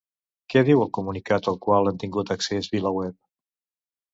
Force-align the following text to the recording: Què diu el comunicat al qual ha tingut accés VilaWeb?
Què 0.53 0.63
diu 0.69 0.79
el 0.85 0.89
comunicat 0.99 1.49
al 1.53 1.59
qual 1.67 1.91
ha 1.91 1.95
tingut 2.05 2.33
accés 2.37 2.71
VilaWeb? 2.77 3.17